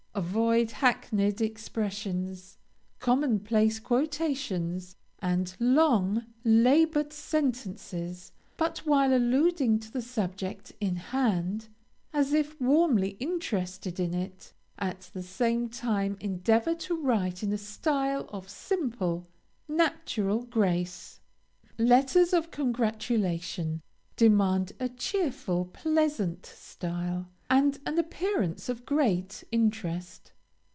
Avoid 0.13 0.71
hackneyed 0.71 1.39
expressions, 1.39 2.57
commonplace 2.99 3.79
quotations, 3.79 4.97
and 5.19 5.55
long, 5.57 6.25
labored 6.43 7.13
sentences, 7.13 8.33
but 8.57 8.79
while 8.79 9.13
alluding 9.15 9.79
to 9.79 9.89
the 9.91 10.01
subject 10.01 10.73
in 10.81 10.97
hand, 10.97 11.69
as 12.11 12.33
if 12.33 12.59
warmly 12.59 13.11
interested 13.21 14.01
in 14.01 14.13
it, 14.13 14.51
at 14.77 15.09
the 15.13 15.23
same 15.23 15.69
time 15.69 16.17
endeavor 16.19 16.75
to 16.75 16.93
write 16.95 17.41
in 17.41 17.53
a 17.53 17.57
style 17.57 18.25
of 18.33 18.49
simple, 18.49 19.29
natural 19.69 20.43
grace. 20.43 21.21
LETTERS 21.77 22.33
OF 22.33 22.51
CONGRATULATION 22.51 23.81
demand 24.17 24.73
a 24.77 24.89
cheerful, 24.89 25.63
pleasant 25.65 26.45
style, 26.45 27.29
and 27.49 27.77
an 27.85 27.99
appearance 27.99 28.69
of 28.69 28.85
great 28.85 29.43
interest. 29.51 30.31